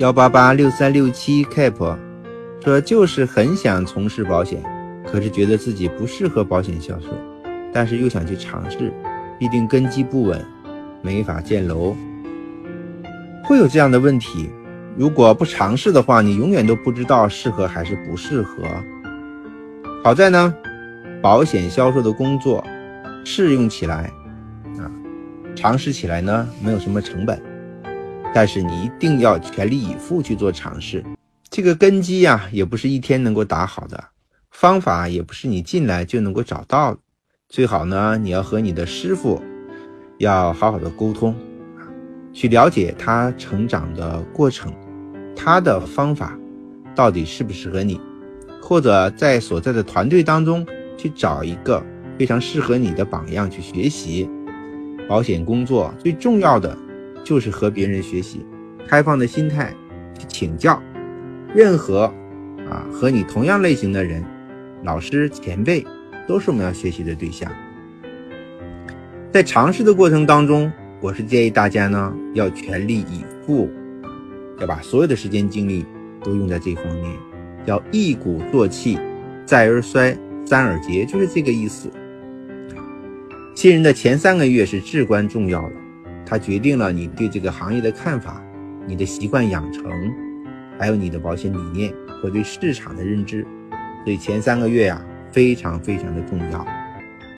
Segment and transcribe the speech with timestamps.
[0.00, 1.94] 幺八八六三六七 cap
[2.64, 4.62] 说就是很想从事保险，
[5.06, 7.08] 可是觉得自己不适合保险销售，
[7.70, 8.90] 但是又想去尝试，
[9.38, 10.42] 必定根基不稳，
[11.02, 11.94] 没法建楼。
[13.44, 14.48] 会有这样的问题，
[14.96, 18.64] 如果不尝试的话，你永远都不知道适合还是不适合。
[20.02, 20.54] 好在呢，
[21.20, 22.64] 保险销售的工作
[23.22, 24.10] 适用起来
[24.78, 24.88] 啊，
[25.54, 27.38] 尝试起来呢没有什么成本，
[28.32, 31.04] 但是你一定要全力以赴去做尝试。
[31.48, 34.02] 这个根基呀，也不是一天能够打好的，
[34.50, 36.96] 方法也不是你进来就能够找到。
[37.48, 39.42] 最好呢，你要和你的师傅
[40.18, 41.34] 要好好的沟通。
[42.32, 44.72] 去了解他成长的过程，
[45.34, 46.38] 他的方法
[46.94, 48.00] 到底适不适合你，
[48.62, 50.64] 或者在所在的团队当中
[50.96, 51.84] 去找一个
[52.16, 54.30] 非常适合你的榜样去学习。
[55.08, 56.78] 保险工作最重要的
[57.24, 58.44] 就是和别人学习，
[58.86, 59.74] 开放的心态
[60.18, 60.82] 去请教
[61.54, 62.04] 任何
[62.68, 64.24] 啊和你同样类型的人，
[64.84, 65.84] 老师前辈
[66.26, 67.50] 都是我们要学习的对象。
[69.32, 70.70] 在尝试的过程当中。
[71.02, 73.70] 我是建议大家呢，要全力以赴，
[74.58, 75.82] 要把所有的时间精力
[76.22, 77.10] 都用在这方面，
[77.64, 78.98] 要一鼓作气，
[79.46, 81.90] 再而衰，三而竭，就是这个意思。
[83.54, 85.72] 新人的前三个月是至关重要的，
[86.30, 88.40] 它决定了你对这个行业的看法、
[88.86, 89.82] 你的习惯养成，
[90.78, 93.44] 还有你的保险理念和对市场的认知，
[94.04, 96.64] 所以前三个月呀，非常非常的重要。